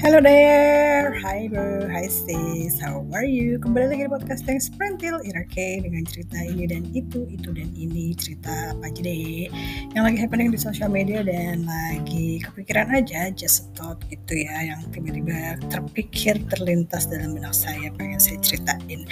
Hello 0.00 0.16
there, 0.16 1.12
hi 1.20 1.44
bro, 1.52 1.84
hi 1.92 2.08
sis, 2.08 2.80
how 2.80 3.04
are 3.12 3.28
you? 3.28 3.60
Kembali 3.60 3.92
lagi 3.92 4.02
di 4.08 4.10
podcast 4.10 4.48
yang 4.48 4.56
Sprintil 4.56 5.20
Irake 5.28 5.84
dengan 5.84 6.08
cerita 6.08 6.40
ini 6.40 6.64
dan 6.64 6.88
itu, 6.96 7.28
itu 7.28 7.52
dan 7.52 7.68
ini 7.76 8.16
cerita 8.16 8.72
apa 8.72 8.88
aja 8.88 9.04
deh 9.04 9.52
yang 9.92 10.08
lagi 10.08 10.16
happening 10.16 10.48
di 10.48 10.56
sosial 10.56 10.88
media 10.88 11.20
dan 11.20 11.68
lagi 11.68 12.40
kepikiran 12.40 12.88
aja, 12.96 13.28
just 13.36 13.68
thought 13.76 14.00
gitu 14.08 14.40
ya 14.40 14.72
yang 14.72 14.80
tiba-tiba 14.88 15.60
terpikir 15.68 16.40
terlintas 16.48 17.04
dalam 17.04 17.36
benak 17.36 17.52
saya 17.52 17.92
pengen 18.00 18.16
saya 18.16 18.40
ceritain. 18.40 19.04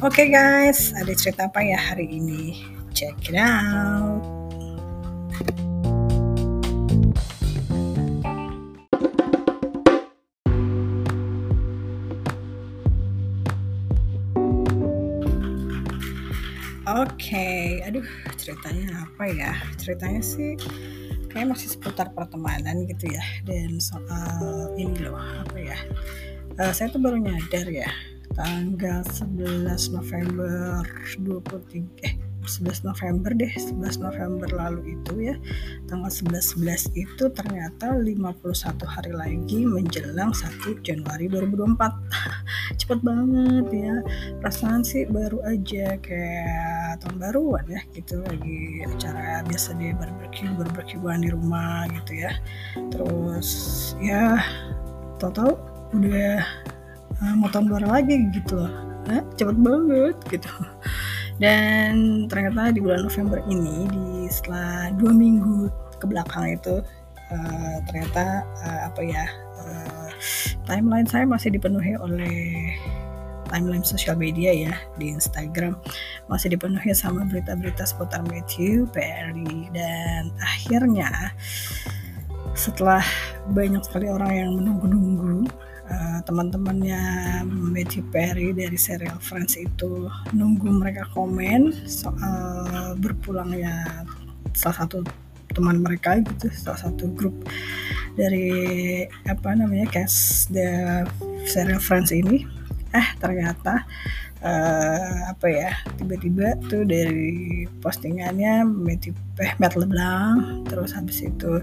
Oke 0.00 0.24
okay, 0.24 0.26
guys, 0.32 0.96
ada 0.96 1.12
cerita 1.12 1.52
apa 1.52 1.60
ya 1.60 1.76
hari 1.76 2.08
ini? 2.16 2.56
Check 2.96 3.28
it 3.28 3.36
out. 3.36 4.24
Okay. 17.30 17.78
aduh 17.86 18.06
ceritanya 18.34 19.06
apa 19.06 19.24
ya? 19.30 19.52
Ceritanya 19.78 20.18
sih 20.18 20.58
kayak 21.30 21.54
masih 21.54 21.78
seputar 21.78 22.10
pertemanan 22.10 22.82
gitu 22.90 23.06
ya. 23.06 23.22
Dan 23.46 23.78
soal 23.78 24.74
ini 24.74 24.98
loh, 25.06 25.14
apa 25.14 25.54
ya? 25.54 25.78
Uh, 26.58 26.74
saya 26.74 26.90
tuh 26.90 26.98
baru 26.98 27.22
nyadar 27.22 27.70
ya, 27.70 27.86
tanggal 28.34 29.06
11 29.06 29.94
November 29.94 30.82
23 31.22 31.86
eh 32.02 32.14
11 32.44 32.88
November 32.88 33.30
deh 33.36 33.52
11 33.52 34.00
November 34.00 34.48
lalu 34.52 34.96
itu 34.96 35.32
ya. 35.32 35.36
Tanggal 35.86 36.08
11 36.08 36.60
11 36.60 36.96
itu 36.96 37.24
ternyata 37.32 37.92
51 37.96 38.40
hari 38.86 39.12
lagi 39.12 39.60
menjelang 39.68 40.32
1 40.32 40.80
Januari 40.80 41.26
2024 41.28 41.76
cepet 42.80 43.00
banget 43.04 43.66
ya. 43.72 43.94
Perasaan 44.40 44.82
sih 44.86 45.04
baru 45.08 45.44
aja 45.44 46.00
kayak 46.00 47.04
tahun 47.04 47.16
baruan 47.20 47.64
ya 47.68 47.80
gitu. 47.92 48.24
Lagi 48.24 48.84
acara 48.88 49.44
biasa 49.44 49.76
deh 49.76 49.92
barbecue 49.96 50.50
barbecuean 50.56 51.20
di 51.24 51.30
rumah 51.32 51.84
gitu 52.00 52.24
ya. 52.24 52.32
Terus 52.92 53.48
ya 54.00 54.40
tau-tau 55.20 55.56
udah 55.92 56.40
uh, 57.20 57.34
mau 57.36 57.50
tahun 57.52 57.68
baru 57.68 57.86
lagi 57.90 58.16
gitu 58.32 58.56
loh. 58.56 58.90
Eh, 59.10 59.22
cepet 59.34 59.56
banget 59.58 60.16
gitu 60.28 60.50
dan 61.40 62.28
ternyata 62.28 62.76
di 62.76 62.84
bulan 62.84 63.08
November 63.08 63.40
ini 63.48 63.88
di 63.88 64.06
setelah 64.28 64.92
dua 64.94 65.12
minggu 65.16 65.72
ke 65.96 66.04
belakang 66.04 66.52
itu 66.52 66.84
uh, 67.32 67.76
ternyata 67.88 68.44
uh, 68.60 68.80
apa 68.92 69.00
ya 69.00 69.24
uh, 69.56 70.08
timeline 70.68 71.08
saya 71.08 71.24
masih 71.24 71.48
dipenuhi 71.56 71.96
oleh 71.96 72.76
timeline 73.50 73.82
sosial 73.82 74.14
media 74.14 74.54
ya 74.54 74.74
di 75.00 75.10
Instagram. 75.10 75.74
Masih 76.30 76.54
dipenuhi 76.54 76.94
sama 76.94 77.26
berita-berita 77.26 77.82
seputar 77.82 78.22
Matthew 78.30 78.86
Perry 78.94 79.66
dan 79.74 80.30
akhirnya 80.38 81.34
setelah 82.54 83.02
banyak 83.50 83.82
sekali 83.82 84.06
orang 84.06 84.30
yang 84.30 84.50
menunggu-nunggu 84.54 85.50
uh, 85.90 86.18
teman-temannya 86.24 87.02
Matthew 87.50 88.06
Perry 88.14 88.54
dari 88.54 88.78
serial 88.78 89.18
Friends 89.18 89.58
itu 89.58 90.06
nunggu 90.32 90.70
mereka 90.70 91.10
komen 91.12 91.74
soal 91.84 92.94
berpulangnya 92.96 94.06
salah 94.54 94.86
satu 94.86 95.02
teman 95.50 95.82
mereka 95.82 96.22
gitu 96.22 96.46
salah 96.54 96.78
satu 96.78 97.10
grup 97.10 97.34
dari 98.14 99.02
apa 99.26 99.54
namanya 99.58 99.90
cast 99.90 100.50
the 100.54 101.02
serial 101.44 101.82
Friends 101.82 102.14
ini. 102.14 102.46
Eh 102.90 103.08
ternyata 103.22 103.86
uh, 104.44 105.30
apa 105.30 105.46
ya 105.46 105.70
tiba-tiba 106.00 106.58
tuh 106.68 106.82
dari 106.84 107.64
postingannya 107.80 108.64
Matthew 108.66 109.14
eh, 109.40 109.54
Matt 109.60 109.76
LeBlanc 109.76 110.66
terus 110.68 110.96
habis 110.96 111.22
itu 111.24 111.62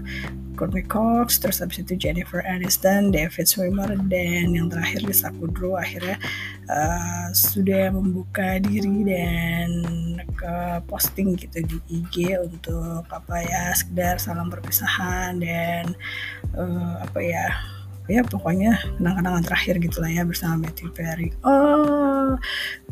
Courtney 0.58 0.82
Cox, 0.82 1.38
terus 1.38 1.62
habis 1.62 1.78
itu 1.86 1.94
Jennifer 1.94 2.42
Aniston, 2.42 3.14
David 3.14 3.46
Schwimmer, 3.46 3.94
dan 4.10 4.50
yang 4.50 4.66
terakhir 4.66 5.06
Lisa 5.06 5.30
Kudrow 5.38 5.78
akhirnya 5.78 6.18
uh, 6.66 7.30
sudah 7.30 7.94
membuka 7.94 8.58
diri 8.58 9.06
dan 9.06 9.70
ke 10.34 10.82
posting 10.90 11.38
gitu 11.38 11.62
di 11.62 11.78
IG 12.02 12.34
untuk 12.42 13.06
apa 13.06 13.38
ya 13.46 13.70
sekedar 13.78 14.18
salam 14.18 14.50
perpisahan 14.50 15.38
dan 15.38 15.94
uh, 16.58 17.06
apa 17.06 17.22
ya 17.22 17.46
ya 18.08 18.24
pokoknya 18.24 18.72
kenang-kenangan 18.96 19.44
terakhir 19.44 19.74
gitu 19.84 20.00
lah 20.00 20.10
ya 20.10 20.24
bersama 20.24 20.66
Matthew 20.66 20.90
Perry. 20.96 21.28
Oh, 21.44 22.40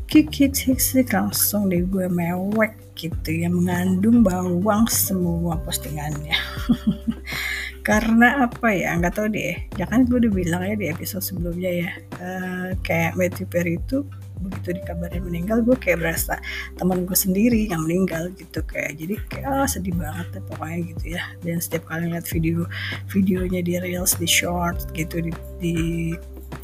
Kiki 0.06 0.52
Tixik 0.52 1.10
langsung 1.16 1.72
deh 1.72 1.82
gue 1.82 2.06
mewek 2.06 2.76
gitu 2.94 3.32
ya 3.32 3.48
mengandung 3.48 4.20
bawang 4.20 4.84
semua 4.92 5.56
postingannya. 5.64 6.36
karena 7.86 8.50
apa 8.50 8.74
ya? 8.74 8.98
Nggak 8.98 9.14
tahu 9.14 9.26
deh. 9.30 9.54
Ya 9.78 9.86
kan 9.86 10.10
gue 10.10 10.18
udah 10.18 10.32
bilang 10.34 10.62
ya 10.66 10.74
di 10.74 10.90
episode 10.90 11.22
sebelumnya 11.22 11.70
ya 11.70 11.90
uh, 12.18 12.68
kayak 12.82 13.14
Matthew 13.14 13.46
Perry 13.46 13.78
itu 13.78 14.02
begitu 14.36 14.76
dikabarin 14.82 15.24
meninggal 15.24 15.64
gue 15.64 15.78
kayak 15.80 16.04
berasa 16.04 16.36
teman 16.76 17.08
gue 17.08 17.16
sendiri 17.16 17.72
yang 17.72 17.88
meninggal 17.88 18.28
gitu 18.36 18.60
kayak 18.68 19.00
jadi 19.00 19.14
kayak 19.32 19.48
ah, 19.48 19.64
sedih 19.64 19.96
banget 19.96 20.26
deh 20.34 20.44
pokoknya 20.50 20.78
gitu 20.90 21.04
ya. 21.14 21.22
Dan 21.46 21.62
setiap 21.62 21.86
kali 21.86 22.10
lihat 22.10 22.26
video 22.26 22.66
videonya 23.06 23.60
di 23.62 23.78
reels 23.78 24.18
di 24.18 24.26
short 24.26 24.90
gitu 24.90 25.22
di, 25.22 25.32
di 25.62 25.76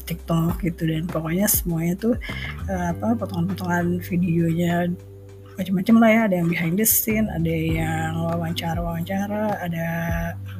TikTok 0.03 0.59
gitu 0.59 0.91
dan 0.91 1.07
pokoknya 1.07 1.47
semuanya 1.47 1.95
tuh 1.95 2.15
uh, 2.67 2.91
apa 2.91 3.15
potongan-potongan 3.15 4.03
videonya 4.03 4.91
macam-macam 5.59 5.95
lah 6.01 6.09
ya. 6.09 6.21
Ada 6.29 6.35
yang 6.41 6.49
behind 6.49 6.75
the 6.79 6.87
scene 6.87 7.27
ada 7.29 7.53
yang 7.53 8.11
wawancara-wawancara 8.17 9.61
ada 9.61 9.87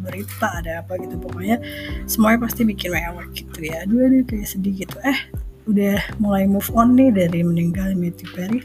berita 0.04 0.48
ada 0.60 0.86
apa 0.86 1.00
gitu. 1.02 1.16
Pokoknya 1.18 1.58
semuanya 2.06 2.46
pasti 2.46 2.62
bikin 2.68 2.94
mewah 2.94 3.26
gitu 3.34 3.60
ya. 3.62 3.86
Dua 3.90 4.10
aduh 4.10 4.24
kayak 4.28 4.48
sedih 4.48 4.86
gitu. 4.86 4.98
Eh 5.02 5.20
udah 5.64 5.96
mulai 6.20 6.44
move 6.44 6.68
on 6.76 6.94
nih 7.00 7.10
dari 7.10 7.40
meninggal 7.40 7.96
Matthew 7.96 8.30
Perry. 8.36 8.60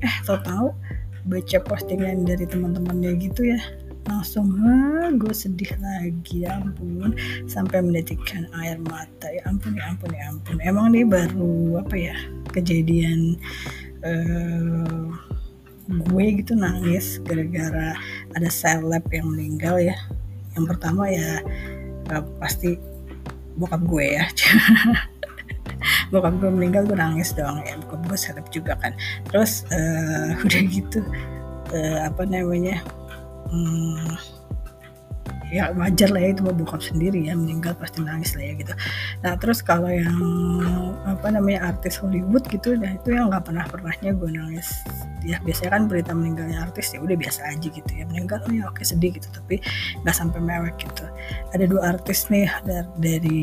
Eh 0.00 0.14
tau 0.24 0.40
tau 0.40 0.66
baca 1.28 1.58
postingan 1.68 2.24
dari 2.24 2.48
teman-temannya 2.48 3.12
gitu 3.20 3.52
ya. 3.52 3.60
Langsung 4.08 4.56
ah 4.64 5.12
gue 5.12 5.30
sedih 5.30 5.70
lagi 5.78 6.48
ya 6.48 6.56
ampun. 6.56 7.12
Sampai 7.44 7.84
mendetikkan 7.84 8.48
air 8.58 8.80
mata. 8.80 9.28
Ya 9.28 9.44
ampun 9.44 9.76
ya 9.76 9.84
ampun 9.92 10.10
ya 10.16 10.24
ampun. 10.32 10.56
Emang 10.64 10.96
nih 10.96 11.04
baru 11.04 11.84
apa 11.84 11.94
ya 11.94 12.16
kejadian 12.50 13.36
uh, 14.02 15.12
gue 15.90 16.24
gitu 16.38 16.54
nangis 16.54 17.18
gara-gara 17.26 17.98
ada 18.34 18.48
seleb 18.50 19.02
yang 19.10 19.26
meninggal 19.26 19.76
ya. 19.82 19.96
Yang 20.54 20.64
pertama 20.76 21.10
ya 21.10 21.42
uh, 22.14 22.22
pasti 22.38 22.78
bokap 23.58 23.82
gue 23.84 24.06
ya. 24.18 24.24
Bokap 26.12 26.36
gue 26.42 26.50
meninggal 26.52 26.86
gue 26.86 26.98
nangis 26.98 27.34
dong 27.34 27.62
ya. 27.66 27.74
Bokap 27.82 28.06
gue 28.06 28.18
seleb 28.18 28.46
juga 28.54 28.78
kan. 28.78 28.94
Terus 29.30 29.66
uh, 29.74 30.36
udah 30.46 30.62
gitu 30.70 31.00
uh, 31.74 31.98
apa 32.06 32.22
namanya 32.26 32.82
hmm, 33.50 34.39
ya 35.50 35.74
wajar 35.74 36.08
lah 36.14 36.22
ya 36.22 36.30
itu 36.30 36.42
bokap 36.46 36.78
sendiri 36.78 37.26
ya 37.26 37.34
meninggal 37.34 37.74
pasti 37.74 38.00
nangis 38.06 38.38
lah 38.38 38.44
ya 38.46 38.54
gitu. 38.54 38.74
Nah 39.26 39.34
terus 39.36 39.58
kalau 39.60 39.90
yang 39.90 40.16
apa 41.04 41.34
namanya 41.34 41.74
artis 41.74 41.98
Hollywood 41.98 42.46
gitu 42.48 42.78
nah 42.78 42.94
itu 42.94 43.12
yang 43.14 43.34
nggak 43.34 43.50
pernah 43.50 43.66
pernahnya 43.66 44.14
gue 44.14 44.30
nangis. 44.30 44.70
Ya 45.26 45.42
biasanya 45.42 45.70
kan 45.76 45.82
berita 45.90 46.12
meninggalnya 46.14 46.64
artis 46.64 46.94
ya 46.94 47.02
udah 47.02 47.18
biasa 47.18 47.40
aja 47.50 47.66
gitu 47.66 47.90
ya. 47.90 48.06
Meninggal 48.06 48.38
oh 48.46 48.52
ya 48.54 48.64
oke 48.70 48.82
sedih 48.86 49.10
gitu 49.18 49.26
tapi 49.34 49.58
nggak 50.06 50.16
sampai 50.16 50.38
mewek 50.38 50.78
gitu. 50.78 51.04
Ada 51.50 51.64
dua 51.66 51.82
artis 51.98 52.30
nih 52.30 52.46
dari, 52.62 52.86
dari 53.02 53.42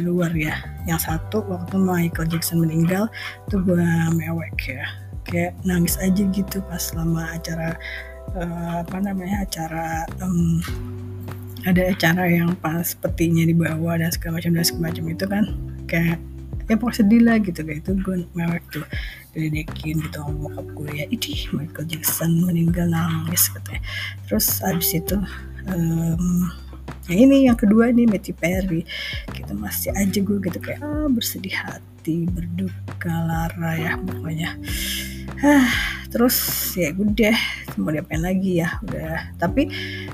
luar 0.00 0.32
ya. 0.32 0.56
Yang 0.88 1.12
satu 1.12 1.44
waktu 1.46 1.76
Michael 1.76 2.32
Jackson 2.32 2.64
meninggal 2.64 3.12
tuh 3.52 3.60
gue 3.60 3.84
mewek 4.16 4.56
ya. 4.72 4.88
Kayak 5.22 5.54
nangis 5.62 6.00
aja 6.02 6.24
gitu 6.34 6.58
pas 6.66 6.82
selama 6.82 7.30
acara 7.30 7.78
uh, 8.34 8.82
apa 8.82 8.96
namanya 8.98 9.46
acara 9.46 10.06
um, 10.22 10.58
ada 11.62 11.82
acara 11.86 12.26
yang 12.26 12.58
pas 12.58 12.94
petinya 12.98 13.46
dibawa 13.46 13.98
dan 13.98 14.10
segala 14.10 14.42
macam 14.42 14.52
dan 14.58 14.64
segala 14.66 14.84
macam 14.90 15.04
itu 15.06 15.24
kan 15.30 15.44
kayak 15.86 16.18
ya 16.66 16.74
pokoknya 16.78 16.98
sedih 16.98 17.22
lah 17.22 17.36
gitu. 17.38 17.60
Kayak 17.62 17.78
itu 17.86 17.90
gue 18.02 18.16
mewek 18.34 18.64
tuh 18.72 18.86
diledekin 19.32 19.96
gitu 20.02 20.16
sama 20.18 20.32
bokap 20.48 20.66
gue 20.74 20.90
ya 21.02 21.04
ini 21.08 21.32
Michael 21.54 21.86
Jackson 21.86 22.30
meninggal 22.42 22.86
nangis 22.90 23.50
katanya. 23.50 23.82
Terus 24.26 24.46
abis 24.64 24.90
itu 24.98 25.16
um, 25.70 26.50
ini 27.10 27.46
yang 27.46 27.58
kedua 27.58 27.90
nih 27.94 28.06
Matthew 28.10 28.34
Perry. 28.38 28.82
Gitu 29.30 29.52
masih 29.54 29.94
aja 29.94 30.18
gue 30.18 30.38
gitu 30.42 30.58
kayak 30.58 30.82
ah, 30.82 31.06
bersedih 31.06 31.54
hati 31.54 32.26
berduka 32.26 33.14
lara 33.14 33.72
ya 33.78 33.92
pokoknya 34.02 34.58
terus 36.12 36.36
ya 36.76 36.92
udah 36.92 37.32
mau 37.80 37.88
diapain 37.88 38.20
lagi 38.20 38.60
ya 38.60 38.68
udah. 38.84 39.32
Tapi 39.40 39.72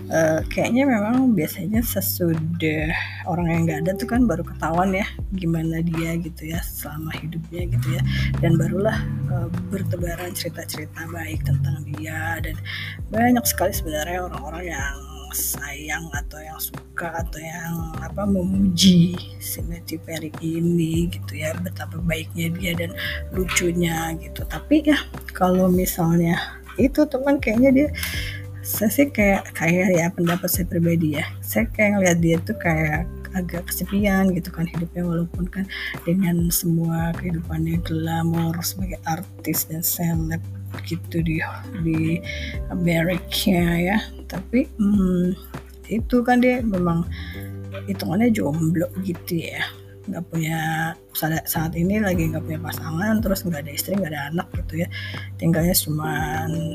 uh, 0.08 0.40
kayaknya 0.46 0.86
memang 0.86 1.34
biasanya 1.34 1.82
sesudah 1.82 2.94
orang 3.26 3.46
yang 3.50 3.62
nggak 3.66 3.80
ada 3.82 3.92
tuh 3.98 4.06
kan 4.06 4.24
baru 4.30 4.46
ketahuan 4.46 4.94
ya 4.94 5.06
gimana 5.34 5.82
dia 5.82 6.14
gitu 6.22 6.54
ya 6.54 6.62
selama 6.62 7.10
hidupnya 7.18 7.66
gitu 7.74 7.88
ya. 7.98 8.02
Dan 8.38 8.54
barulah 8.54 8.98
uh, 9.34 9.50
bertebaran 9.74 10.30
cerita-cerita 10.32 11.10
baik 11.10 11.42
tentang 11.42 11.82
dia 11.82 12.38
dan 12.38 12.54
banyak 13.10 13.42
sekali 13.42 13.74
sebenarnya 13.74 14.30
orang-orang 14.30 14.64
yang 14.70 15.07
sayang 15.32 16.08
atau 16.14 16.38
yang 16.40 16.58
suka 16.58 17.12
atau 17.22 17.40
yang 17.40 17.94
apa 18.00 18.24
memuji 18.24 19.16
si 19.38 19.58
Matthew 19.66 20.02
Perry 20.02 20.32
ini 20.40 21.08
gitu 21.12 21.38
ya 21.38 21.56
betapa 21.58 21.98
baiknya 22.02 22.52
dia 22.54 22.72
dan 22.76 22.90
lucunya 23.32 24.16
gitu. 24.20 24.44
Tapi 24.48 24.88
ya 24.88 24.98
kalau 25.32 25.68
misalnya 25.68 26.38
itu 26.78 27.02
teman 27.10 27.42
kayaknya 27.42 27.70
dia 27.74 27.88
saya 28.68 28.92
sih 28.92 29.08
kayak 29.08 29.48
kayak 29.56 29.96
ya 29.96 30.06
pendapat 30.12 30.48
saya 30.52 30.68
pribadi 30.68 31.16
ya 31.16 31.24
saya 31.40 31.64
kayak 31.72 31.98
ngeliat 31.98 32.18
dia 32.20 32.36
tuh 32.44 32.56
kayak 32.60 33.08
agak 33.36 33.64
kesepian 33.68 34.32
gitu 34.32 34.48
kan 34.52 34.68
hidupnya 34.68 35.04
walaupun 35.04 35.44
kan 35.48 35.64
dengan 36.04 36.48
semua 36.52 37.12
kehidupannya 37.16 37.80
glamor 37.84 38.56
sebagai 38.60 39.00
artis 39.08 39.68
dan 39.68 39.80
seleb 39.84 40.40
gitu 40.84 41.24
di 41.24 41.40
di 41.80 42.20
Amerika 42.68 43.56
ya 43.76 43.98
tapi 44.28 44.68
hmm, 44.76 45.32
itu 45.88 46.20
kan 46.20 46.38
dia 46.44 46.60
memang 46.60 47.08
hitungannya 47.88 48.28
jomblo 48.30 48.86
gitu 49.02 49.40
ya. 49.48 49.64
Nggak 50.08 50.24
punya 50.32 50.60
saat, 51.12 51.76
ini 51.76 52.00
lagi 52.00 52.32
nggak 52.32 52.40
punya 52.40 52.60
pasangan 52.64 53.20
terus 53.20 53.44
nggak 53.44 53.60
ada 53.60 53.72
istri 53.72 53.92
nggak 53.96 54.12
ada 54.12 54.22
anak 54.32 54.48
gitu 54.64 54.84
ya. 54.84 54.88
Tinggalnya 55.36 55.76
cuma 55.76 56.12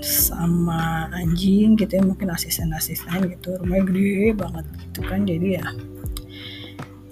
sama 0.05 1.09
anjing 1.13 1.73
gitu 1.77 1.97
ya 1.97 2.03
mungkin 2.05 2.29
asisten-asisten 2.29 3.29
gitu. 3.33 3.57
Rumahnya 3.61 3.83
gede 3.89 4.37
banget 4.37 4.65
gitu 4.85 4.99
kan 5.05 5.25
jadi 5.25 5.61
ya 5.61 5.67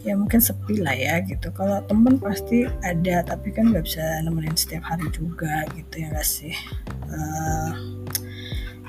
ya 0.02 0.18
mungkin 0.18 0.42
sepi 0.42 0.82
lah 0.82 0.98
ya 0.98 1.22
gitu. 1.26 1.54
Kalau 1.54 1.82
temen 1.86 2.18
pasti 2.18 2.66
ada 2.82 3.22
tapi 3.22 3.54
kan 3.54 3.70
nggak 3.70 3.86
bisa 3.86 4.02
nemenin 4.26 4.58
setiap 4.58 4.86
hari 4.86 5.06
juga 5.14 5.66
gitu 5.78 6.06
ya 6.06 6.08
gak 6.10 6.26
sih? 6.26 6.54
Uh, 7.10 8.02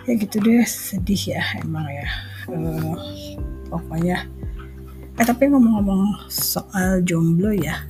ya 0.06 0.12
gitu 0.18 0.36
deh 0.42 0.66
sedih 0.66 1.38
ya 1.38 1.42
emang 1.62 1.86
ya. 1.86 2.08
Uh, 2.50 2.96
pokoknya. 3.70 4.26
Eh 5.20 5.24
tapi 5.28 5.52
ngomong-ngomong 5.52 6.28
soal 6.32 7.04
jomblo 7.04 7.54
ya. 7.54 7.86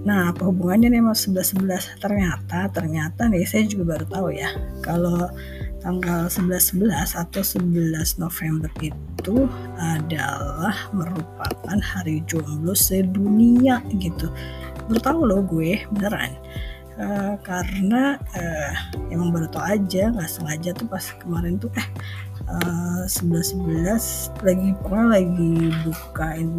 Nah 0.00 0.32
apa 0.32 0.48
hubungannya 0.48 0.96
nih 0.96 1.02
sama 1.14 1.42
11 1.44 2.00
11 2.00 2.02
ternyata 2.02 2.58
ternyata 2.72 3.22
nih 3.28 3.44
saya 3.44 3.68
juga 3.68 3.96
baru 3.96 4.04
tahu 4.08 4.28
ya. 4.32 4.48
Kalau 4.80 5.28
tanggal 5.80 6.28
11-11 6.28 7.16
atau 7.16 7.40
11 7.40 8.20
November 8.20 8.70
itu 8.80 9.36
adalah 9.80 10.76
merupakan 10.92 11.78
hari 11.80 12.24
jomblo 12.28 12.72
sedunia 12.72 13.84
gitu. 13.96 14.32
Baru 14.88 15.22
loh 15.24 15.40
gue 15.44 15.84
beneran 15.92 16.32
uh, 17.00 17.34
karena 17.40 18.20
uh, 18.36 18.72
emang 19.08 19.32
baru 19.32 19.48
tau 19.48 19.64
aja 19.64 20.12
nggak 20.12 20.30
sengaja 20.30 20.70
tuh 20.76 20.86
pas 20.86 21.04
kemarin 21.18 21.56
tuh 21.56 21.72
eh 21.74 21.88
uh, 22.46 23.02
11 23.08 23.56
11 23.56 24.44
lagi 24.44 24.70
pernah 24.84 25.06
lagi 25.16 25.52
bukain 25.82 26.50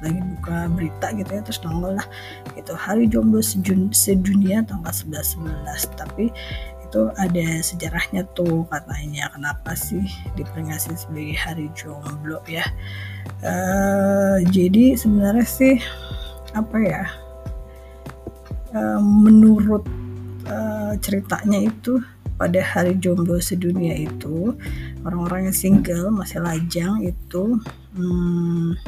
lagi 0.00 0.16
buka 0.16 0.56
berita 0.72 1.12
gitu 1.12 1.28
ya 1.28 1.42
terus 1.44 1.60
nongol 1.60 2.00
lah. 2.00 2.08
Itu 2.56 2.72
hari 2.72 3.04
jomblo 3.04 3.44
sedunia 3.44 4.64
tanggal 4.64 4.92
11 4.92 5.36
11 5.36 6.00
tapi 6.00 6.32
itu 6.90 7.00
ada 7.22 7.46
sejarahnya 7.62 8.26
tuh 8.34 8.66
katanya 8.66 9.30
kenapa 9.30 9.78
sih 9.78 10.02
diperingati 10.34 10.96
sebagai 10.96 11.36
hari 11.36 11.66
jomblo 11.76 12.40
ya? 12.48 12.64
Uh, 13.44 14.40
jadi 14.48 14.96
sebenarnya 14.96 15.46
sih 15.46 15.76
apa 16.56 16.76
ya 16.82 17.04
uh, 18.74 19.00
menurut 19.00 19.84
uh, 20.46 20.94
ceritanya 20.98 21.70
itu 21.70 22.00
pada 22.40 22.60
hari 22.64 22.96
jomblo 22.96 23.36
sedunia 23.36 23.92
itu 23.92 24.56
orang-orang 25.04 25.52
yang 25.52 25.56
single 25.56 26.08
masih 26.08 26.40
lajang 26.40 27.04
itu 27.04 27.60
hmm, 27.94 28.80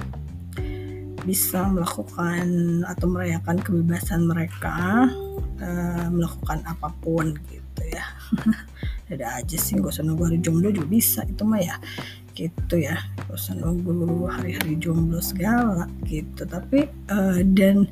bisa 1.22 1.68
melakukan 1.68 2.46
atau 2.88 3.06
merayakan 3.06 3.60
kebebasan 3.60 4.24
mereka 4.24 5.06
uh, 5.60 6.08
melakukan 6.08 6.64
apa 6.64 6.88
pun 7.04 7.36
gitu 7.52 7.62
gitu 7.72 7.96
ya. 7.96 8.04
Ada 9.12 9.44
aja 9.44 9.56
sih 9.56 9.76
gak 9.76 9.92
usah 9.92 10.04
nunggu 10.04 10.28
hari 10.28 10.38
jomblo 10.40 10.68
juga 10.72 10.88
bisa 10.88 11.20
itu 11.24 11.42
mah 11.44 11.60
ya 11.60 11.76
gitu 12.32 12.76
ya. 12.80 12.96
Gak 13.28 13.36
usah 13.36 13.56
nunggu 13.56 14.28
hari-hari 14.28 14.76
jomblo 14.76 15.20
segala 15.24 15.88
gitu. 16.04 16.44
Tapi 16.44 16.88
uh, 17.08 17.40
dan 17.56 17.88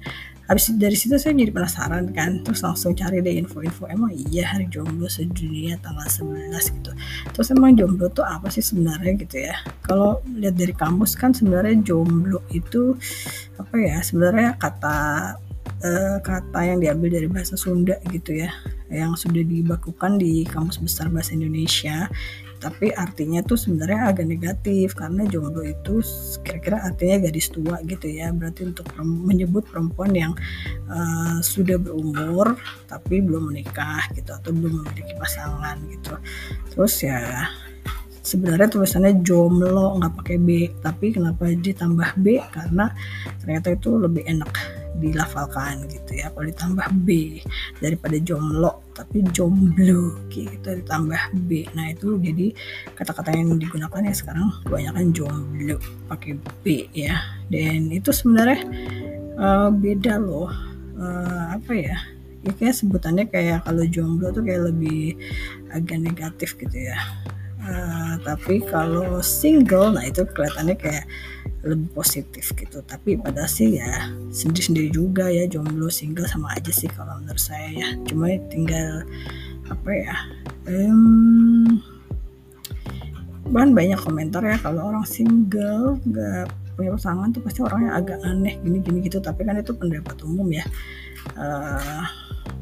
habis 0.50 0.74
dari 0.74 0.98
situ 0.98 1.14
saya 1.14 1.30
jadi 1.30 1.54
penasaran 1.54 2.10
kan 2.10 2.42
terus 2.42 2.66
langsung 2.66 2.98
cari 2.98 3.22
deh 3.22 3.38
info-info. 3.38 3.86
Emang 3.86 4.10
iya 4.10 4.50
hari 4.50 4.66
jomblo 4.66 5.06
sedunia 5.06 5.78
tanggal 5.78 6.10
11 6.10 6.50
gitu. 6.74 6.90
Terus 7.30 7.48
emang 7.54 7.78
jomblo 7.78 8.10
tuh 8.10 8.26
apa 8.26 8.50
sih 8.50 8.58
sebenarnya 8.58 9.14
gitu 9.14 9.46
ya? 9.46 9.54
Kalau 9.86 10.18
lihat 10.26 10.58
dari 10.58 10.74
kamus 10.74 11.14
kan 11.14 11.30
sebenarnya 11.30 11.78
jomblo 11.86 12.42
itu 12.50 12.98
apa 13.62 13.74
ya 13.78 14.02
sebenarnya 14.02 14.58
kata 14.58 14.98
uh, 15.86 16.18
kata 16.18 16.60
yang 16.66 16.82
diambil 16.82 17.14
dari 17.14 17.30
bahasa 17.30 17.54
Sunda 17.54 17.94
gitu 18.10 18.34
ya 18.34 18.50
yang 18.90 19.14
sudah 19.14 19.46
dibakukan 19.46 20.18
di 20.18 20.42
Kamus 20.42 20.82
Besar 20.82 21.14
Bahasa 21.14 21.38
Indonesia 21.38 22.10
tapi 22.60 22.92
artinya 22.92 23.40
tuh 23.40 23.56
sebenarnya 23.56 24.12
agak 24.12 24.28
negatif 24.28 24.92
karena 24.92 25.24
jomblo 25.24 25.64
itu 25.64 26.04
kira-kira 26.44 26.84
artinya 26.84 27.24
gadis 27.24 27.48
tua 27.48 27.80
gitu 27.88 28.06
ya. 28.06 28.28
Berarti 28.36 28.68
untuk 28.68 28.84
menyebut 29.00 29.64
perempuan 29.64 30.12
yang 30.12 30.32
uh, 30.92 31.40
sudah 31.40 31.80
berumur 31.80 32.60
tapi 32.84 33.24
belum 33.24 33.48
menikah 33.48 34.04
gitu 34.12 34.36
atau 34.36 34.52
belum 34.52 34.84
memiliki 34.84 35.16
pasangan 35.16 35.80
gitu. 35.88 36.14
Terus 36.76 36.94
ya 37.00 37.48
sebenarnya 38.20 38.68
tulisannya 38.68 39.24
jomblo 39.24 39.96
nggak 39.96 40.20
pakai 40.20 40.36
B. 40.36 40.68
Tapi 40.84 41.16
kenapa 41.16 41.48
ditambah 41.48 42.20
B? 42.20 42.44
Karena 42.52 42.92
ternyata 43.40 43.72
itu 43.72 43.96
lebih 43.96 44.28
enak 44.28 44.52
dilafalkan 45.00 45.88
gitu 45.88 46.20
ya 46.20 46.28
kalau 46.28 46.44
ditambah 46.44 46.86
B 47.08 47.40
daripada 47.80 48.20
jomblo 48.20 48.89
tapi 49.00 49.24
jomblo 49.32 50.20
gitu 50.28 50.68
ditambah 50.68 51.32
B. 51.48 51.64
Nah 51.72 51.88
itu 51.88 52.20
jadi 52.20 52.52
kata-kata 52.92 53.32
yang 53.32 53.56
digunakan 53.56 54.04
ya 54.04 54.12
sekarang 54.12 54.52
kebanyakan 54.68 55.16
jomblo 55.16 55.80
pakai 56.12 56.36
B 56.60 56.92
ya. 56.92 57.16
Dan 57.48 57.88
itu 57.88 58.12
sebenarnya 58.12 58.60
uh, 59.40 59.72
beda 59.72 60.20
loh. 60.20 60.52
Uh, 61.00 61.56
apa 61.56 61.72
ya? 61.72 61.96
Ya 62.44 62.52
kayak 62.52 62.76
sebutannya 62.76 63.24
kayak 63.32 63.64
kalau 63.64 63.88
jomblo 63.88 64.28
tuh 64.36 64.44
kayak 64.44 64.68
lebih 64.68 65.16
agak 65.72 65.96
negatif 66.04 66.60
gitu 66.60 66.92
ya. 66.92 67.00
Uh, 67.60 68.20
tapi 68.20 68.60
kalau 68.68 69.20
single 69.24 69.96
nah 69.96 70.04
itu 70.04 70.28
kelihatannya 70.28 70.76
kayak 70.76 71.04
lebih 71.64 71.88
positif 71.92 72.52
gitu. 72.56 72.80
Tapi 72.84 73.20
pada 73.20 73.44
sih 73.44 73.76
ya 73.76 74.08
sendiri-sendiri 74.32 74.88
juga 74.92 75.28
ya 75.28 75.44
jomblo 75.44 75.92
single 75.92 76.24
sama 76.24 76.56
aja 76.56 76.72
sih 76.72 76.88
kalau 76.88 77.20
menurut 77.20 77.40
saya 77.40 77.68
ya. 77.72 77.88
Cuma 78.08 78.32
tinggal 78.48 79.04
apa 79.70 79.90
ya 79.94 80.16
um, 80.66 81.78
bahkan 83.52 83.72
banyak 83.76 84.00
komentar 84.00 84.42
ya. 84.44 84.56
Kalau 84.60 84.88
orang 84.88 85.04
single 85.04 86.00
nggak 86.06 86.48
punya 86.78 86.96
pasangan 86.96 87.28
tuh 87.28 87.42
pasti 87.44 87.60
orangnya 87.60 87.92
agak 88.00 88.18
aneh 88.24 88.56
gini 88.64 88.78
gini 88.80 88.98
gitu. 89.04 89.20
Tapi 89.20 89.44
kan 89.44 89.60
itu 89.60 89.76
pendapat 89.76 90.16
umum 90.24 90.48
ya. 90.48 90.64
Uh, 91.36 92.04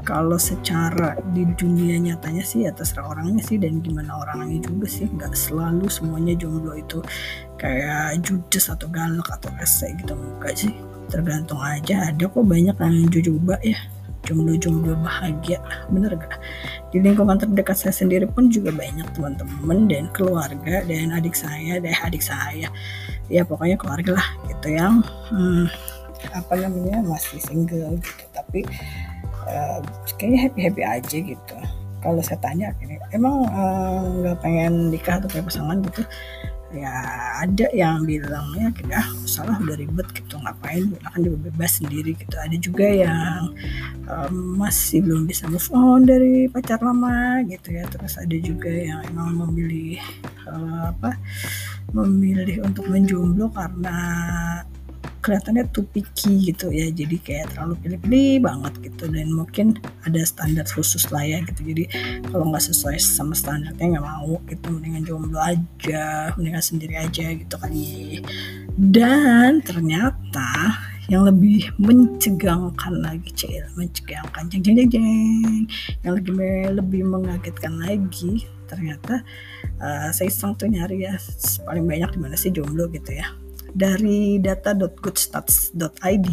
kalau 0.09 0.41
secara 0.41 1.21
di 1.37 1.45
dunia 1.53 2.01
nyatanya 2.01 2.41
sih 2.41 2.65
ya 2.65 2.73
terserah 2.73 3.13
orangnya 3.13 3.45
sih 3.45 3.61
dan 3.61 3.85
gimana 3.85 4.17
orangnya 4.25 4.65
juga 4.65 4.89
sih. 4.89 5.05
Nggak 5.05 5.37
selalu 5.37 5.85
semuanya 5.93 6.33
jomblo 6.33 6.73
itu 6.73 7.05
kayak 7.61 8.17
judes 8.25 8.73
atau 8.73 8.89
galak 8.89 9.29
atau 9.29 9.53
rese 9.61 9.93
gitu. 10.01 10.17
Enggak 10.17 10.57
sih. 10.57 10.73
Tergantung 11.13 11.61
aja. 11.61 12.09
Ada 12.09 12.25
kok 12.25 12.41
banyak 12.41 12.77
yang 12.81 12.97
jujur 13.13 13.37
ya. 13.61 13.77
Jomblo-jomblo 14.25 14.97
bahagia. 15.05 15.61
Bener 15.93 16.17
gak 16.17 16.41
di 16.89 17.05
lingkungan 17.05 17.37
terdekat 17.37 17.77
saya 17.77 17.93
sendiri 17.93 18.25
pun 18.29 18.49
juga 18.49 18.73
banyak 18.73 19.13
teman-teman 19.13 19.89
dan 19.89 20.09
keluarga 20.17 20.85
dan 20.89 21.13
adik 21.13 21.37
saya 21.37 21.81
deh 21.81 21.97
adik 22.01 22.25
saya. 22.25 22.73
Ya 23.29 23.45
pokoknya 23.45 23.77
keluarga 23.77 24.17
lah 24.17 24.29
gitu 24.49 24.73
yang 24.73 25.05
hmm, 25.33 25.69
apa 26.33 26.53
namanya 26.61 27.05
masih 27.05 27.41
single 27.41 28.01
gitu. 28.01 28.25
Tapi 28.33 28.65
uh, 29.49 29.81
kayaknya 30.17 30.39
happy 30.49 30.61
happy 30.69 30.83
aja 30.85 31.17
gitu. 31.35 31.57
Kalau 31.99 32.23
saya 32.23 32.39
tanya 32.39 32.71
ini 32.79 32.95
emang 33.11 33.43
eh, 33.51 34.01
nggak 34.23 34.37
uh, 34.39 34.41
pengen 34.41 34.95
nikah 34.95 35.19
atau 35.19 35.27
punya 35.27 35.45
pasangan 35.51 35.79
gitu? 35.83 36.03
Ya 36.69 36.93
ada 37.41 37.65
yang 37.73 38.05
bilang 38.05 38.53
ya 38.53 38.69
kita 38.69 39.01
ah, 39.01 39.09
salah 39.25 39.57
udah 39.57 39.75
ribet 39.75 40.05
gitu 40.13 40.37
ngapain? 40.39 40.95
Akan 41.09 41.27
juga 41.27 41.49
bebas 41.49 41.81
sendiri 41.81 42.13
gitu. 42.15 42.37
Ada 42.37 42.57
juga 42.61 42.87
yang 42.87 43.57
um, 44.05 44.61
masih 44.61 45.01
belum 45.01 45.25
bisa 45.25 45.49
move 45.49 45.65
on 45.73 46.05
dari 46.05 46.47
pacar 46.47 46.79
lama 46.85 47.41
gitu 47.49 47.73
ya. 47.73 47.89
Terus 47.89 48.15
ada 48.21 48.37
juga 48.37 48.69
yang 48.69 49.01
emang 49.09 49.49
memilih 49.49 49.99
uh, 50.45 50.93
apa 50.93 51.17
memilih 51.97 52.69
untuk 52.69 52.85
menjomblo 52.85 53.49
karena 53.49 53.97
kelihatannya 55.29 55.69
too 55.69 55.85
picky 55.93 56.49
gitu 56.49 56.73
ya 56.73 56.89
jadi 56.89 57.17
kayak 57.21 57.53
terlalu 57.53 57.77
pilih-pilih 57.85 58.35
banget 58.41 58.73
gitu. 58.89 59.05
Dan 59.13 59.29
mungkin 59.37 59.77
ada 60.09 60.21
standar 60.25 60.65
khusus 60.65 61.05
lah 61.13 61.21
ya 61.21 61.45
gitu. 61.45 61.61
Jadi 61.69 61.85
kalau 62.33 62.49
nggak 62.49 62.65
sesuai 62.65 62.97
sama 62.97 63.37
standarnya 63.37 64.01
nggak 64.01 64.07
mau 64.09 64.41
gitu 64.49 64.67
mendingan 64.73 65.05
jomblo 65.05 65.37
aja 65.37 66.33
mendingan 66.41 66.65
sendiri 66.65 66.97
aja 66.97 67.37
gitu 67.37 67.55
kali. 67.61 68.25
Dan 68.73 69.61
ternyata 69.61 70.81
yang 71.13 71.25
lebih 71.29 71.73
mencegangkan 71.77 73.01
lagi 73.05 73.29
cil 73.37 73.65
mencegangkan 73.77 74.49
jeng 74.49 74.65
jeng 74.65 74.77
jeng 74.81 74.91
jeng. 74.97 75.63
Yang 76.01 76.13
lebih 76.25 76.57
lebih 76.81 77.03
mengagetkan 77.05 77.77
lagi 77.77 78.49
ternyata 78.69 79.25
uh, 79.81 80.13
saya 80.13 80.29
iseng 80.29 80.53
tuh 80.55 80.69
nyari 80.69 81.09
ya 81.09 81.17
paling 81.65 81.89
banyak 81.89 82.11
di 82.15 82.19
mana 82.21 82.37
sih 82.37 82.53
jomblo 82.53 82.85
gitu 82.93 83.17
ya 83.17 83.33
dari 83.79 84.43
data.goodstats.id 84.43 86.29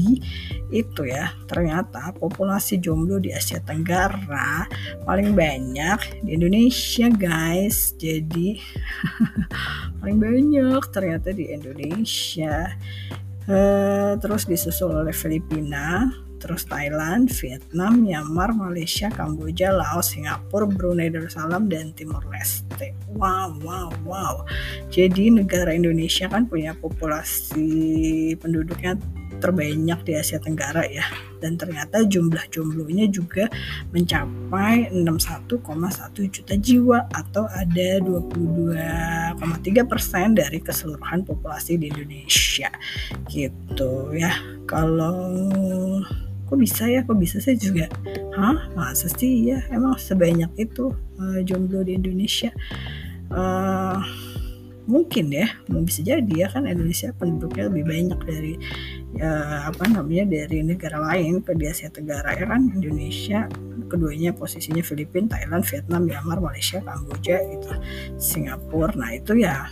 itu 0.73 1.01
ya. 1.05 1.29
Ternyata 1.45 2.17
populasi 2.17 2.81
jomblo 2.81 3.21
di 3.21 3.29
Asia 3.29 3.61
Tenggara 3.61 4.65
paling 5.05 5.37
banyak 5.37 6.25
di 6.25 6.33
Indonesia 6.33 7.05
guys. 7.13 7.93
Jadi 8.01 8.57
paling 10.01 10.17
banyak 10.17 10.81
ternyata 10.89 11.29
di 11.29 11.53
Indonesia. 11.53 12.73
Uh, 13.45 14.17
terus 14.17 14.49
disusul 14.49 15.05
oleh 15.05 15.13
Filipina 15.13 16.09
terus 16.45 16.69
Thailand, 16.69 17.33
Vietnam, 17.41 18.05
Myanmar, 18.05 18.53
Malaysia, 18.53 19.09
Kamboja, 19.09 19.73
Laos, 19.73 20.13
Singapura, 20.13 20.69
Brunei 20.69 21.09
Darussalam, 21.09 21.65
dan 21.65 21.89
Timor 21.97 22.21
Leste. 22.29 22.93
Wow, 23.17 23.57
wow, 23.65 23.89
wow. 24.05 24.45
Jadi 24.93 25.33
negara 25.33 25.73
Indonesia 25.73 26.29
kan 26.29 26.45
punya 26.45 26.77
populasi 26.77 28.37
penduduknya 28.37 28.93
terbanyak 29.39 29.99
di 30.07 30.13
Asia 30.15 30.39
Tenggara 30.39 30.87
ya 30.87 31.03
dan 31.43 31.59
ternyata 31.59 32.01
jumlah 32.07 32.41
jomblonya 32.49 33.05
juga 33.11 33.51
mencapai 33.91 34.89
61,1 34.89 35.61
juta 36.31 36.55
jiwa 36.57 37.05
atau 37.11 37.45
ada 37.51 38.01
22,3 38.01 39.35
persen 39.85 40.33
dari 40.33 40.57
keseluruhan 40.63 41.27
populasi 41.27 41.77
di 41.77 41.91
Indonesia 41.91 42.71
gitu 43.29 44.15
ya 44.15 44.33
kalau 44.65 45.37
kok 46.45 46.57
bisa 46.57 46.85
ya? 46.87 47.01
Kok 47.03 47.17
bisa? 47.17 47.37
Sih 47.41 47.57
juga 47.57 47.89
hah? 48.37 48.71
Masa 48.77 49.09
sih? 49.11 49.49
Ya 49.51 49.65
emang 49.73 49.97
sebanyak 49.97 50.49
itu 50.57 50.93
uh, 51.19 51.39
jomblo 51.43 51.81
di 51.81 51.97
Indonesia. 51.97 52.53
Uh, 53.33 53.99
mungkin 54.85 55.33
ya 55.33 55.49
bisa 55.65 56.05
jadi 56.05 56.45
ya 56.45 56.47
kan 56.49 56.69
Indonesia 56.69 57.09
penduduknya 57.17 57.73
lebih 57.73 57.83
banyak 57.89 58.19
dari 58.21 58.53
uh, 59.17 59.69
apa 59.69 59.89
namanya 59.89 60.29
dari 60.29 60.61
negara 60.61 61.01
lain 61.01 61.41
ke 61.41 61.57
di 61.57 61.65
Asia 61.65 61.89
Tenggara 61.89 62.37
ya 62.37 62.45
kan 62.45 62.69
Indonesia 62.69 63.49
keduanya 63.85 64.33
posisinya 64.33 64.81
Filipina, 64.81 65.29
Thailand, 65.29 65.61
Vietnam, 65.61 66.09
Myanmar, 66.09 66.41
Malaysia, 66.41 66.81
Kamboja 66.81 67.37
gitu 67.37 67.69
Singapura. 68.17 68.93
Nah 68.97 69.13
itu 69.13 69.37
ya 69.37 69.69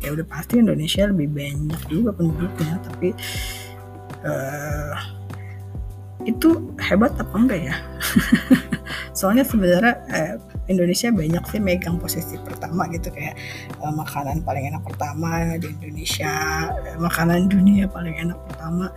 ya 0.00 0.12
udah 0.12 0.26
pasti 0.28 0.60
Indonesia 0.60 1.08
lebih 1.08 1.28
banyak 1.32 1.80
juga 1.88 2.12
penduduknya 2.12 2.76
tapi 2.84 3.16
uh, 4.24 5.23
itu 6.24 6.72
hebat 6.80 7.12
apa 7.16 7.34
enggak 7.36 7.60
ya? 7.72 7.76
Soalnya 9.18 9.44
sebenarnya 9.46 9.94
eh, 10.10 10.34
Indonesia 10.68 11.12
banyak 11.12 11.44
sih 11.52 11.60
megang 11.60 12.00
posisi 12.00 12.40
pertama 12.40 12.88
gitu 12.88 13.12
kayak 13.12 13.36
eh, 13.70 13.92
makanan 13.94 14.40
paling 14.42 14.72
enak 14.72 14.82
pertama 14.84 15.56
di 15.60 15.68
Indonesia 15.68 16.32
eh, 16.72 16.96
makanan 16.96 17.52
dunia 17.52 17.84
paling 17.88 18.16
enak 18.16 18.38
pertama 18.48 18.88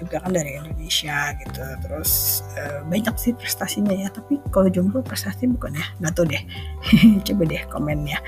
juga 0.00 0.24
kan 0.24 0.32
dari 0.32 0.56
Indonesia 0.56 1.36
gitu. 1.36 1.62
Terus 1.84 2.42
uh, 2.56 2.80
banyak 2.88 3.14
sih 3.20 3.32
prestasinya 3.36 3.92
ya. 3.92 4.08
Tapi 4.08 4.40
kalau 4.48 4.72
jomblo 4.72 5.04
prestasi 5.04 5.44
bukan 5.46 5.76
ya? 5.76 5.86
Nggak 6.00 6.12
tahu 6.16 6.26
deh. 6.32 6.42
Coba 7.28 7.42
deh 7.44 7.62
komennya 7.68 8.18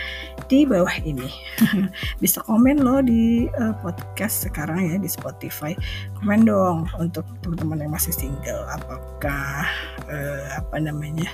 di 0.52 0.69
bawah 0.69 0.93
ini. 1.02 1.33
Bisa 2.23 2.45
komen 2.45 2.85
loh 2.85 3.00
di 3.00 3.49
uh, 3.57 3.73
podcast 3.81 4.45
sekarang 4.47 4.93
ya 4.93 4.97
di 5.00 5.09
Spotify. 5.09 5.73
Komen 6.21 6.45
dong 6.45 6.85
untuk 7.00 7.25
teman-teman 7.41 7.88
yang 7.88 7.93
masih 7.97 8.12
single. 8.12 8.69
Apakah 8.69 9.64
uh, 10.12 10.45
apa 10.61 10.76
namanya 10.76 11.33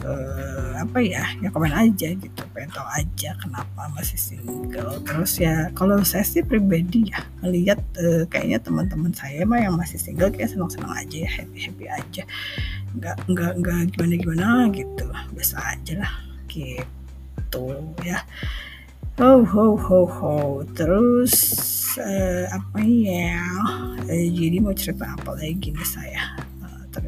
uh, 0.00 0.72
apa 0.80 0.98
ya 1.04 1.22
ya 1.44 1.48
komen 1.52 1.70
aja 1.70 2.08
gitu 2.16 2.42
pengen 2.56 2.72
tahu 2.72 2.88
aja 2.96 3.30
kenapa 3.38 3.92
masih 3.92 4.18
single. 4.18 4.98
Terus 5.04 5.32
ya 5.38 5.68
kalau 5.76 6.00
saya 6.02 6.24
sih 6.24 6.42
pribadi 6.42 7.12
ya 7.12 7.20
melihat 7.44 7.78
uh, 8.00 8.24
kayaknya 8.26 8.58
teman-teman 8.64 9.12
saya 9.12 9.44
mah 9.44 9.60
yang 9.60 9.76
masih 9.76 10.00
single 10.00 10.32
kayak 10.32 10.50
senang-senang 10.50 10.92
aja 10.96 11.16
ya 11.22 11.30
happy 11.30 11.58
happy 11.60 11.86
aja. 11.86 12.22
Nggak 12.96 13.16
nggak 13.28 13.52
nggak 13.62 13.80
gimana 13.94 14.14
gimana 14.18 14.46
gitu 14.72 15.06
biasa 15.36 15.56
aja 15.76 15.94
lah 16.02 16.14
gitu 16.48 17.64
ya. 18.02 18.24
Ho 19.20 19.44
ho 19.44 19.76
ho 19.76 20.00
ho. 20.08 20.36
Terus 20.72 21.34
uh, 22.00 22.44
apa 22.48 22.80
ya 22.80 23.44
uh, 24.08 24.26
jadi 24.32 24.56
mau 24.58 24.72
cerita 24.72 25.12
apa 25.12 25.36
lagi 25.36 25.68
nih 25.68 25.84
saya 25.86 26.41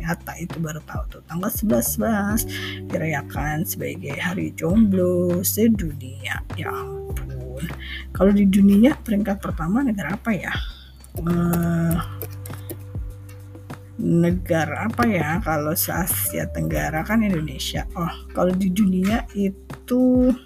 ternyata 0.05 0.37
itu 0.37 0.61
baru 0.61 0.85
tahu 0.85 1.03
tuh 1.09 1.23
tanggal 1.25 1.49
11 1.49 2.93
11 2.93 2.93
dirayakan 2.93 3.65
sebagai 3.65 4.13
hari 4.21 4.53
jomblo 4.53 5.41
sedunia. 5.41 6.45
Ya 6.61 6.69
ampun. 6.69 7.73
Kalau 8.13 8.29
di 8.37 8.45
dunia 8.45 9.01
peringkat 9.01 9.41
pertama 9.41 9.81
negara 9.81 10.13
apa 10.13 10.37
ya? 10.37 10.53
Uh, 11.25 11.97
negara 13.97 14.93
apa 14.93 15.09
ya? 15.09 15.41
Kalau 15.41 15.73
se 15.73 15.89
Asia 15.89 16.53
Tenggara 16.53 17.01
kan 17.01 17.25
Indonesia. 17.25 17.89
Oh 17.97 18.13
kalau 18.37 18.53
di 18.53 18.69
dunia 18.69 19.25
itu 19.33 20.37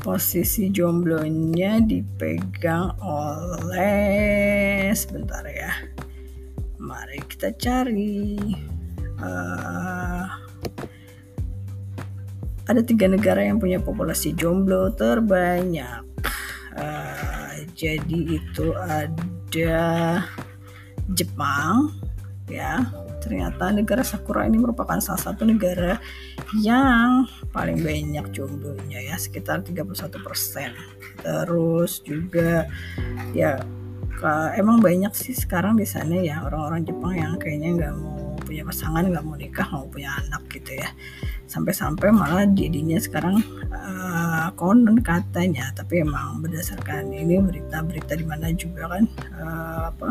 posisi 0.00 0.72
jomblonya 0.72 1.84
dipegang 1.84 2.96
oleh 3.04 4.88
sebentar 4.96 5.44
ya 5.44 5.51
kita 7.42 7.58
cari. 7.58 8.38
Uh, 9.18 10.30
ada 12.70 12.86
tiga 12.86 13.10
negara 13.10 13.42
yang 13.42 13.58
punya 13.58 13.82
populasi 13.82 14.30
jomblo 14.38 14.94
terbanyak. 14.94 16.06
Uh, 16.78 17.66
jadi 17.74 18.38
itu 18.38 18.78
ada 18.78 19.74
Jepang 21.18 21.90
ya. 22.46 22.86
Ternyata 23.18 23.74
negara 23.74 24.06
Sakura 24.06 24.46
ini 24.46 24.62
merupakan 24.62 25.02
salah 25.02 25.34
satu 25.34 25.42
negara 25.42 25.98
yang 26.62 27.26
paling 27.50 27.82
banyak 27.82 28.30
jomblonya 28.30 29.02
ya. 29.02 29.18
Sekitar 29.18 29.66
31% 29.66 29.98
terus 31.26 32.06
juga 32.06 32.70
ya 33.34 33.58
emang 34.56 34.78
banyak 34.78 35.12
sih 35.14 35.34
sekarang 35.34 35.78
di 35.78 35.86
sana 35.86 36.18
ya 36.18 36.42
orang-orang 36.46 36.86
Jepang 36.86 37.14
yang 37.18 37.34
kayaknya 37.40 37.70
nggak 37.78 37.94
mau 37.98 38.36
punya 38.42 38.62
pasangan 38.68 39.04
nggak 39.08 39.24
mau 39.24 39.36
nikah 39.38 39.68
mau 39.72 39.86
punya 39.88 40.10
anak 40.26 40.42
gitu 40.52 40.78
ya. 40.78 40.90
Sampai-sampai 41.48 42.08
malah 42.16 42.48
jadinya 42.48 42.96
sekarang 42.96 43.44
uh, 43.68 44.48
konon 44.56 45.04
katanya 45.04 45.68
tapi 45.76 46.00
emang 46.00 46.40
berdasarkan 46.40 47.12
ini 47.12 47.36
berita-berita 47.44 48.16
di 48.16 48.24
mana 48.24 48.48
juga 48.56 48.88
kan 48.88 49.04
uh, 49.36 49.80
apa 49.92 50.10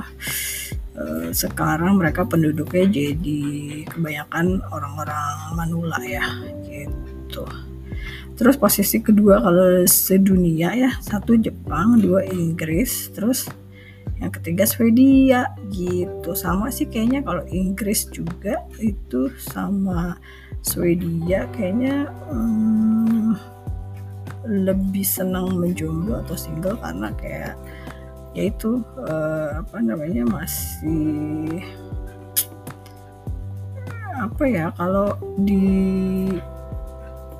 uh, 1.02 1.28
sekarang 1.34 1.98
mereka 1.98 2.30
penduduknya 2.30 2.86
jadi 2.94 3.42
kebanyakan 3.90 4.62
orang-orang 4.70 5.58
manula 5.58 5.98
ya 6.06 6.26
gitu. 6.70 7.46
Terus 8.38 8.58
posisi 8.58 8.98
kedua 9.02 9.38
kalau 9.38 9.86
sedunia 9.86 10.74
ya 10.74 10.92
satu 11.02 11.38
Jepang 11.38 12.02
dua 12.02 12.26
Inggris 12.26 13.10
terus 13.14 13.50
yang 14.22 14.32
ketiga 14.32 14.64
Swedia. 14.70 15.50
Gitu. 15.74 16.32
Sama 16.38 16.70
sih 16.70 16.86
kayaknya 16.86 17.26
kalau 17.26 17.44
Inggris 17.50 18.08
juga 18.14 18.62
itu 18.78 19.34
sama 19.42 20.16
Swedia. 20.62 21.50
Kayaknya 21.58 22.08
hmm, 22.30 23.34
lebih 24.46 25.04
senang 25.04 25.58
menjomblo 25.58 26.22
atau 26.22 26.38
single 26.38 26.78
karena 26.80 27.10
kayak 27.18 27.54
yaitu 28.32 28.80
uh, 28.96 29.60
apa 29.60 29.84
namanya 29.84 30.24
masih 30.24 31.60
apa 34.16 34.44
ya 34.48 34.72
kalau 34.80 35.18
di 35.36 36.32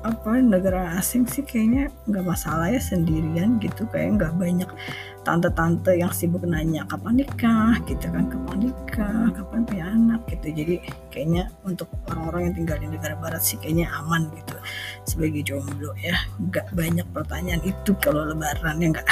apa 0.02 0.42
negara 0.42 0.98
asing 0.98 1.24
sih 1.30 1.46
kayaknya 1.46 1.88
nggak 2.10 2.26
masalah 2.26 2.66
ya 2.68 2.82
sendirian 2.82 3.62
gitu. 3.62 3.86
Kayak 3.94 4.18
nggak 4.18 4.34
banyak 4.34 4.70
tante-tante 5.22 5.94
yang 5.96 6.10
sibuk 6.10 6.42
nanya 6.44 6.86
kapan 6.86 7.22
nikah? 7.22 7.78
Gitu 7.86 8.06
kan 8.10 8.26
kapan 8.28 8.58
nikah? 8.70 9.30
Kapan 9.34 9.60
punya 9.66 9.84
anak? 9.90 10.20
Gitu. 10.28 10.46
Jadi 10.52 10.74
kayaknya 11.12 11.52
untuk 11.68 11.92
orang-orang 12.08 12.48
yang 12.48 12.54
tinggal 12.64 12.76
di 12.80 12.88
negara 12.88 13.14
barat 13.20 13.44
sih 13.44 13.60
kayaknya 13.60 13.92
aman 14.00 14.32
gitu. 14.32 14.56
Sebagai 15.04 15.44
jomblo 15.44 15.92
ya 16.00 16.16
nggak 16.40 16.72
banyak 16.72 17.06
pertanyaan 17.12 17.60
itu 17.60 17.92
kalau 18.00 18.24
lebaran 18.24 18.80
ya 18.80 18.88
nggak? 18.96 19.08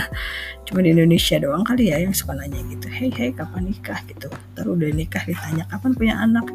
Cuma 0.66 0.80
di 0.82 0.90
Indonesia 0.96 1.36
doang 1.36 1.62
kali 1.62 1.92
ya 1.92 2.00
yang 2.00 2.16
suka 2.16 2.32
nanya 2.32 2.58
gitu. 2.72 2.88
Hei 2.88 3.12
hei 3.12 3.30
kapan 3.36 3.68
nikah 3.68 4.00
gitu? 4.08 4.32
Terus 4.56 4.70
udah 4.72 4.90
nikah 4.90 5.22
ditanya 5.28 5.68
kapan 5.68 5.92
punya 5.92 6.14
anak? 6.16 6.46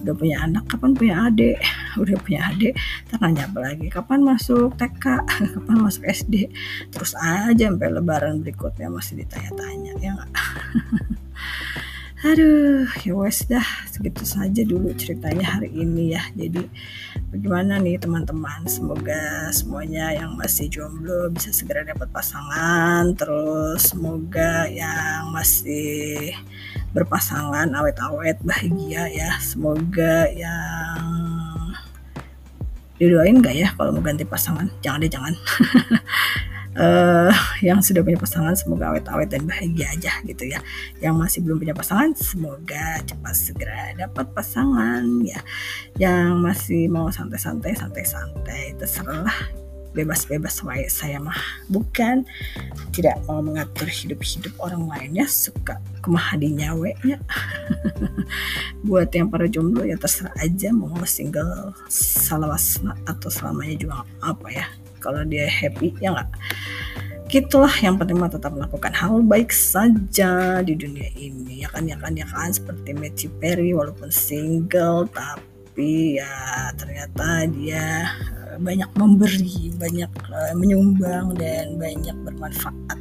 Udah 0.00 0.14
punya 0.16 0.36
anak 0.42 0.64
kapan 0.66 0.90
punya 0.96 1.14
adik? 1.28 1.60
Udah 2.02 2.16
punya 2.24 2.40
adik 2.48 2.74
nanya 3.20 3.44
apa 3.44 3.58
lagi? 3.60 3.86
Kapan 3.92 4.24
masuk 4.24 4.72
TK 4.80 5.04
kapan 5.54 5.76
masuk 5.76 6.02
SD 6.08 6.48
terus 6.88 7.12
aja 7.20 7.68
sampai 7.68 7.92
lebaran 7.92 8.40
berikutnya 8.40 8.88
masih 8.88 9.20
ditanya-tanya 9.20 9.92
ya 10.00 10.10
gak? 10.16 10.30
Aduh, 12.20 12.84
ya 13.00 13.16
wes 13.16 13.48
dah 13.48 13.64
segitu 13.88 14.28
saja 14.28 14.60
dulu 14.60 14.92
ceritanya 14.92 15.56
hari 15.56 15.72
ini 15.72 16.12
ya. 16.12 16.20
Jadi 16.36 16.68
bagaimana 17.32 17.80
nih 17.80 17.96
teman-teman? 17.96 18.68
Semoga 18.68 19.48
semuanya 19.56 20.12
yang 20.12 20.36
masih 20.36 20.68
jomblo 20.68 21.32
bisa 21.32 21.48
segera 21.48 21.80
dapat 21.80 22.12
pasangan. 22.12 23.16
Terus 23.16 23.96
semoga 23.96 24.68
yang 24.68 25.32
masih 25.32 26.36
berpasangan 26.92 27.72
awet-awet 27.72 28.36
bahagia 28.44 29.08
ya. 29.08 29.40
Semoga 29.40 30.28
yang 30.28 31.72
didoain 33.00 33.40
gak 33.40 33.56
ya 33.56 33.72
kalau 33.80 33.96
mau 33.96 34.04
ganti 34.04 34.28
pasangan? 34.28 34.68
Jangan 34.84 35.00
deh 35.00 35.08
jangan. 35.08 35.34
uh, 36.76 37.34
yang 37.64 37.82
sudah 37.82 38.04
punya 38.04 38.18
pasangan 38.20 38.54
semoga 38.54 38.94
awet-awet 38.94 39.30
dan 39.32 39.42
bahagia 39.48 39.90
aja 39.90 40.12
gitu 40.26 40.44
ya. 40.50 40.60
Yang 41.02 41.14
masih 41.16 41.38
belum 41.42 41.56
punya 41.62 41.74
pasangan 41.74 42.14
semoga 42.14 43.00
cepat 43.02 43.34
segera 43.34 43.82
dapat 43.96 44.26
pasangan 44.30 45.04
ya. 45.24 45.40
Yang 45.98 46.28
masih 46.38 46.82
mau 46.92 47.08
santai-santai 47.10 47.74
santai-santai 47.74 48.78
terserah 48.78 49.58
bebas-bebas 49.90 50.62
wae 50.62 50.86
saya 50.86 51.18
mah 51.18 51.38
bukan. 51.66 52.22
Tidak 52.94 53.26
mau 53.26 53.42
mengatur 53.42 53.90
hidup-hidup 53.90 54.54
orang 54.62 54.86
lainnya 54.86 55.26
suka 55.26 55.82
kemah 56.02 56.38
di 56.38 56.54
nyawe 56.54 56.90
ya. 57.02 57.18
Buat 58.86 59.10
yang 59.14 59.30
para 59.30 59.50
jomblo 59.50 59.82
ya 59.82 59.98
terserah 59.98 60.34
aja. 60.38 60.70
Mau 60.70 60.94
single 61.02 61.74
salawasna 61.90 62.94
atau 63.06 63.30
selamanya 63.30 63.74
juga 63.78 63.94
apa 64.22 64.48
ya 64.50 64.66
kalau 65.00 65.24
dia 65.24 65.48
happy 65.48 65.96
ya 65.98 66.12
nggak? 66.12 66.30
Gitulah 67.30 67.72
yang 67.80 67.96
penting 67.96 68.18
mah 68.18 68.28
tetap 68.28 68.52
melakukan 68.52 68.92
hal 68.92 69.22
baik 69.24 69.54
saja 69.54 70.60
di 70.60 70.74
dunia 70.76 71.08
ini. 71.16 71.64
Ya 71.64 71.68
kan 71.72 71.88
ya 71.88 71.96
kan 71.96 72.12
ya 72.12 72.26
kan? 72.28 72.52
Seperti 72.52 72.92
Matthew 72.92 73.30
Perry 73.40 73.72
walaupun 73.72 74.12
single 74.12 75.08
tapi 75.10 76.20
ya 76.20 76.70
ternyata 76.76 77.48
dia 77.48 78.12
eh, 78.52 78.58
banyak 78.60 78.90
memberi 78.98 79.72
banyak 79.78 80.10
uh, 80.28 80.52
menyumbang 80.58 81.38
dan 81.38 81.78
banyak 81.78 82.16
bermanfaat 82.26 83.00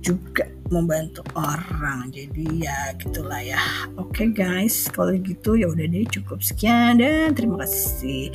juga 0.00 0.48
membantu 0.70 1.20
orang. 1.34 2.08
Jadi 2.14 2.64
ya 2.64 2.94
gitulah 2.96 3.42
ya. 3.42 3.60
Oke 3.98 4.24
okay, 4.24 4.28
guys. 4.30 4.86
Kalau 4.88 5.12
gitu 5.18 5.58
ya 5.58 5.66
udah 5.68 5.84
deh 5.84 6.06
cukup 6.08 6.40
sekian 6.40 7.02
dan 7.02 7.34
terima 7.34 7.60
kasih. 7.66 8.30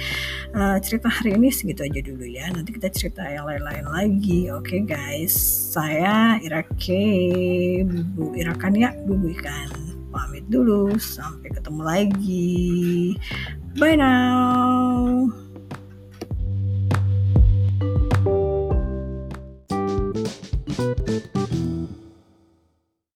Uh, 0.51 0.77
cerita 0.83 1.07
hari 1.07 1.35
ini 1.39 1.49
segitu 1.49 1.87
aja 1.87 1.99
dulu 2.03 2.25
ya. 2.27 2.51
Nanti 2.51 2.75
kita 2.75 2.91
cerita 2.91 3.23
yang 3.25 3.47
lain-lain 3.47 3.87
lagi. 3.87 4.51
Oke 4.51 4.79
okay, 4.79 4.81
guys. 4.83 5.33
Saya 5.73 6.37
Irake 6.43 7.81
Bubu 7.87 8.35
Irakan 8.35 8.73
ya. 8.75 8.91
Bubu 9.07 9.31
Ikan. 9.31 9.71
Pamit 10.11 10.45
dulu. 10.51 10.95
Sampai 10.99 11.51
ketemu 11.51 11.81
lagi. 11.81 13.15
Bye 13.75 13.99
now 13.99 15.44